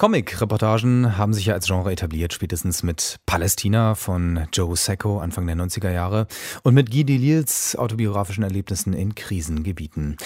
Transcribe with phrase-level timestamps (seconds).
[0.00, 5.56] Comic-Reportagen haben sich ja als Genre etabliert, spätestens mit Palästina von Joe Sacco Anfang der
[5.56, 6.26] 90er Jahre
[6.62, 10.16] und mit Guy Delisles autobiografischen Erlebnissen in Krisengebieten.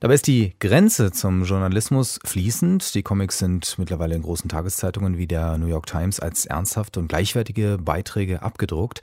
[0.00, 2.94] Dabei ist die Grenze zum Journalismus fließend.
[2.94, 7.08] Die Comics sind mittlerweile in großen Tageszeitungen wie der New York Times als ernsthafte und
[7.08, 9.00] gleichwertige Beiträge abgedruckt.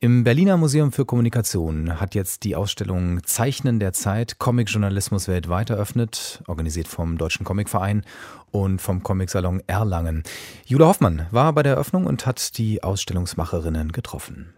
[0.00, 6.42] Im Berliner Museum für Kommunikation hat jetzt die Ausstellung Zeichnen der Zeit Comic-Journalismus weltweit eröffnet,
[6.48, 8.02] organisiert vom Deutschen Comicverein
[8.50, 10.22] und vom Comicsalon Erlangen.
[10.64, 14.54] Jule Hoffmann war bei der Eröffnung und hat die Ausstellungsmacherinnen getroffen.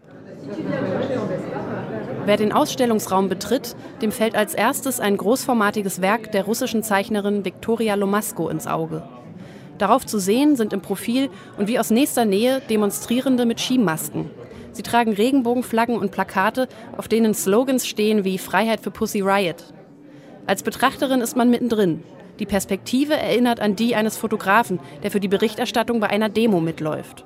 [2.25, 7.95] Wer den Ausstellungsraum betritt, dem fällt als erstes ein großformatiges Werk der russischen Zeichnerin Viktoria
[7.95, 9.03] Lomasko ins Auge.
[9.77, 14.29] Darauf zu sehen sind im Profil und wie aus nächster Nähe Demonstrierende mit Skimasken.
[14.71, 16.67] Sie tragen Regenbogenflaggen und Plakate,
[16.97, 19.73] auf denen Slogans stehen wie Freiheit für Pussy Riot.
[20.47, 22.03] Als Betrachterin ist man mittendrin.
[22.39, 27.25] Die Perspektive erinnert an die eines Fotografen, der für die Berichterstattung bei einer Demo mitläuft.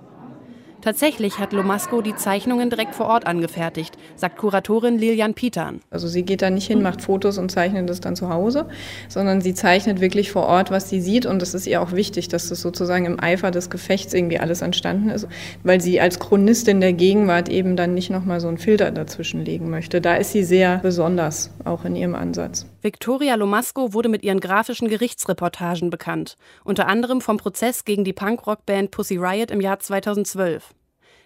[0.82, 5.82] Tatsächlich hat Lomasco die Zeichnungen direkt vor Ort angefertigt, sagt Kuratorin Lilian Pitan.
[5.90, 8.68] Also sie geht da nicht hin, macht Fotos und zeichnet das dann zu Hause,
[9.10, 11.26] sondern sie zeichnet wirklich vor Ort, was sie sieht.
[11.26, 14.62] Und es ist ihr auch wichtig, dass das sozusagen im Eifer des Gefechts irgendwie alles
[14.62, 15.28] entstanden ist,
[15.64, 19.70] weil sie als Chronistin der Gegenwart eben dann nicht nochmal so einen Filter dazwischen legen
[19.70, 20.00] möchte.
[20.00, 22.68] Da ist sie sehr besonders, auch in ihrem Ansatz.
[22.82, 28.92] Victoria Lomasco wurde mit ihren grafischen Gerichtsreportagen bekannt, unter anderem vom Prozess gegen die Punkrockband
[28.92, 30.76] Pussy Riot im Jahr 2012.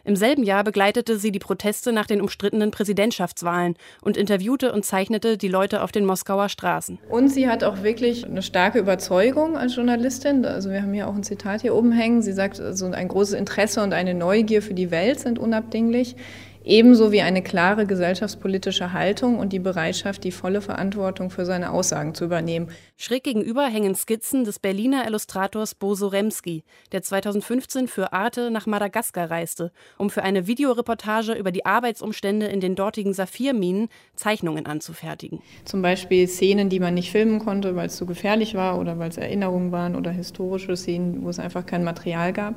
[0.03, 5.37] Im selben Jahr begleitete sie die Proteste nach den umstrittenen Präsidentschaftswahlen und interviewte und zeichnete
[5.37, 6.97] die Leute auf den Moskauer Straßen.
[7.09, 10.43] Und sie hat auch wirklich eine starke Überzeugung als Journalistin.
[10.45, 12.21] Also wir haben hier auch ein Zitat hier oben hängen.
[12.23, 16.15] Sie sagt, so ein großes Interesse und eine Neugier für die Welt sind unabdinglich.
[16.63, 22.13] Ebenso wie eine klare gesellschaftspolitische Haltung und die Bereitschaft, die volle Verantwortung für seine Aussagen
[22.13, 22.69] zu übernehmen.
[22.97, 29.31] Schräg gegenüber hängen Skizzen des Berliner Illustrators Boso Remski, der 2015 für Arte nach Madagaskar
[29.31, 35.41] reiste, um für eine Videoreportage über die Arbeitsumstände in den dortigen Saphirminen Zeichnungen anzufertigen.
[35.65, 39.09] Zum Beispiel Szenen, die man nicht filmen konnte, weil es zu gefährlich war oder weil
[39.09, 42.53] es Erinnerungen waren oder historische Szenen, wo es einfach kein Material gab.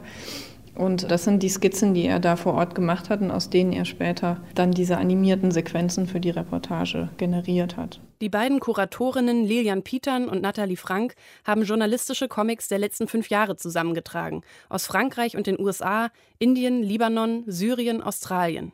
[0.74, 3.72] Und das sind die Skizzen, die er da vor Ort gemacht hat und aus denen
[3.72, 8.00] er später dann diese animierten Sequenzen für die Reportage generiert hat.
[8.20, 11.14] Die beiden Kuratorinnen Lilian Pietern und Nathalie Frank
[11.44, 14.42] haben journalistische Comics der letzten fünf Jahre zusammengetragen.
[14.68, 18.72] Aus Frankreich und den USA, Indien, Libanon, Syrien, Australien.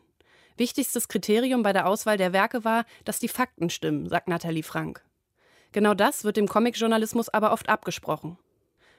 [0.56, 5.02] Wichtigstes Kriterium bei der Auswahl der Werke war, dass die Fakten stimmen, sagt Nathalie Frank.
[5.72, 8.38] Genau das wird dem Comicjournalismus aber oft abgesprochen.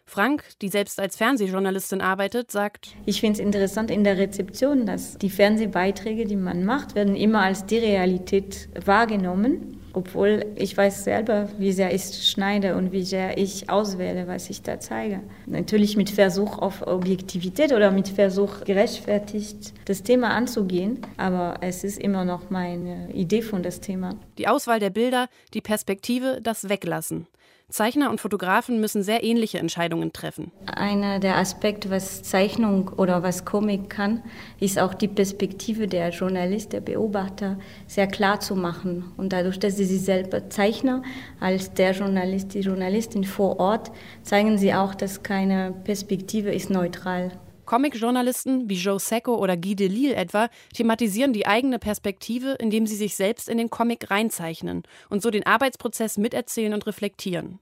[0.05, 5.17] Frank, die selbst als Fernsehjournalistin arbeitet, sagt, ich finde es interessant in der Rezeption, dass
[5.17, 9.77] die Fernsehbeiträge, die man macht, werden immer als die Realität wahrgenommen.
[9.93, 14.61] Obwohl ich weiß selber, wie sehr ich schneide und wie sehr ich auswähle, was ich
[14.61, 15.19] da zeige.
[15.45, 20.99] Natürlich mit Versuch auf Objektivität oder mit Versuch gerechtfertigt, das Thema anzugehen.
[21.17, 24.15] Aber es ist immer noch meine Idee von das Thema.
[24.37, 27.27] Die Auswahl der Bilder, die Perspektive, das Weglassen.
[27.71, 30.51] Zeichner und Fotografen müssen sehr ähnliche Entscheidungen treffen.
[30.65, 34.21] Einer der Aspekte, was Zeichnung oder was Comic kann,
[34.59, 39.11] ist auch die Perspektive der Journalist, der Beobachter sehr klar zu machen.
[39.17, 41.03] Und dadurch, dass sie sich selber Zeichner
[41.39, 43.91] als der Journalist, die Journalistin vor Ort,
[44.23, 47.31] zeigen sie auch, dass keine Perspektive ist neutral.
[47.71, 53.15] Comic-Journalisten wie Joe Sacco oder Guy Delisle etwa thematisieren die eigene Perspektive, indem sie sich
[53.15, 57.59] selbst in den Comic reinzeichnen und so den Arbeitsprozess miterzählen und reflektieren.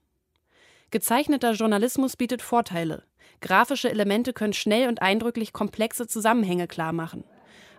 [0.90, 3.04] Gezeichneter Journalismus bietet Vorteile.
[3.40, 7.24] Grafische Elemente können schnell und eindrücklich komplexe Zusammenhänge klarmachen.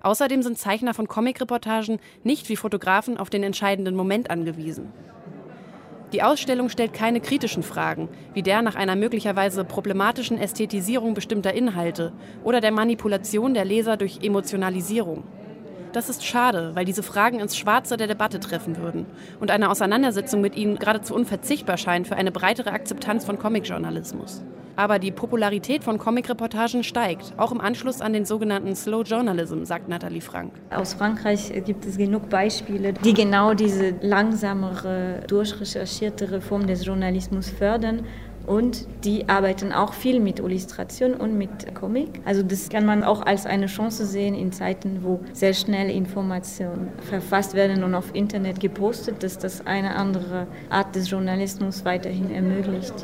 [0.01, 4.93] Außerdem sind Zeichner von Comic-Reportagen nicht wie Fotografen auf den entscheidenden Moment angewiesen.
[6.13, 12.13] Die Ausstellung stellt keine kritischen Fragen, wie der nach einer möglicherweise problematischen Ästhetisierung bestimmter Inhalte
[12.43, 15.23] oder der Manipulation der Leser durch Emotionalisierung.
[15.93, 19.07] Das ist schade, weil diese Fragen ins Schwarze der Debatte treffen würden
[19.41, 24.43] und eine Auseinandersetzung mit ihnen geradezu unverzichtbar scheint für eine breitere Akzeptanz von Comicjournalismus.
[24.81, 29.91] Aber die Popularität von Comic-Reportagen steigt, auch im Anschluss an den sogenannten Slow Journalism, sagt
[29.91, 30.55] Nathalie Frank.
[30.71, 38.07] Aus Frankreich gibt es genug Beispiele, die genau diese langsamere, durchrecherchiertere Form des Journalismus fördern
[38.47, 42.23] und die arbeiten auch viel mit Illustration und mit Comic.
[42.25, 46.89] Also das kann man auch als eine Chance sehen in Zeiten, wo sehr schnell Informationen
[47.03, 52.95] verfasst werden und auf Internet gepostet, dass das eine andere Art des Journalismus weiterhin ermöglicht.